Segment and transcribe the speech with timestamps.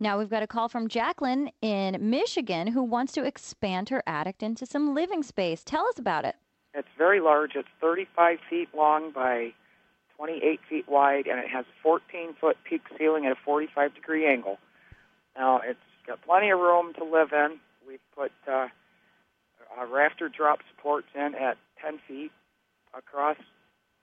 [0.00, 4.42] Now we've got a call from Jacqueline in Michigan who wants to expand her attic
[4.44, 5.64] into some living space.
[5.64, 6.36] Tell us about it.
[6.72, 7.56] It's very large.
[7.56, 9.52] It's 35 feet long by
[10.16, 14.58] 28 feet wide, and it has 14 foot peak ceiling at a 45 degree angle.
[15.36, 17.58] Now it's got plenty of room to live in.
[17.86, 18.68] We've put uh,
[19.90, 22.30] rafter drop supports in at 10 feet
[22.96, 23.36] across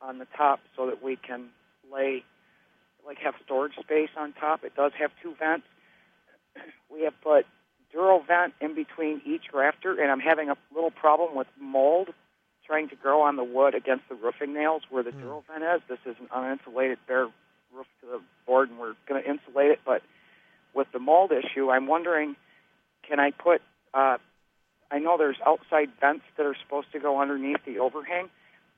[0.01, 1.45] on the top so that we can
[1.93, 2.25] lay
[3.05, 4.65] like have storage space on top.
[4.65, 5.65] It does have two vents.
[6.91, 7.45] We have put
[7.93, 12.09] Durovent in between each rafter, and I'm having a little problem with mold
[12.65, 15.21] trying to grow on the wood against the roofing nails where the mm.
[15.21, 15.81] Durovent is.
[15.87, 17.25] This is an uninsulated bare
[17.73, 19.79] roof to the board, and we're going to insulate it.
[19.85, 20.01] But
[20.73, 22.35] with the mold issue, I'm wondering,
[23.07, 23.61] can I put?
[23.93, 24.17] Uh,
[24.91, 28.29] I know there's outside vents that are supposed to go underneath the overhang,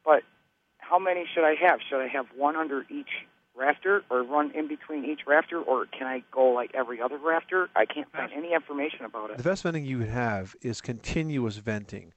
[0.06, 0.24] but
[0.78, 1.80] how many should I have?
[1.90, 3.10] Should I have one under each
[3.58, 7.70] rafter or run in between each rafter or can I go like every other rafter?
[7.76, 9.38] I can't find any information about it.
[9.38, 12.14] The best venting you would have is continuous venting.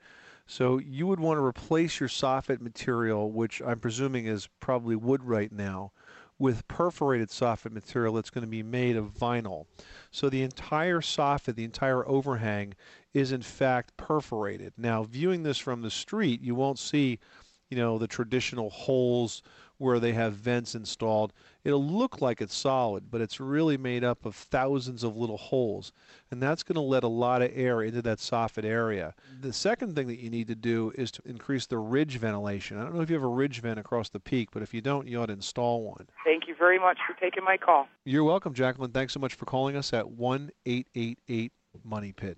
[0.46, 5.22] So you would want to replace your soffit material, which I'm presuming is probably wood
[5.22, 5.92] right now,
[6.41, 9.66] with perforated soffit material that's going to be made of vinyl.
[10.11, 12.74] So the entire soffit, the entire overhang,
[13.14, 14.72] is in fact perforated.
[14.77, 17.20] Now, viewing this from the street, you won't see
[17.70, 19.42] you know, the traditional holes
[19.80, 21.32] where they have vents installed.
[21.64, 25.90] It'll look like it's solid, but it's really made up of thousands of little holes.
[26.30, 29.14] And that's going to let a lot of air into that soffit area.
[29.40, 32.78] The second thing that you need to do is to increase the ridge ventilation.
[32.78, 34.82] I don't know if you have a ridge vent across the peak, but if you
[34.82, 36.08] don't, you ought to install one.
[36.24, 37.88] Thank you very much for taking my call.
[38.05, 38.90] You're welcome, Jacqueline.
[38.90, 41.52] Thanks so much for calling us at 1 888
[41.84, 42.36] Money Pit.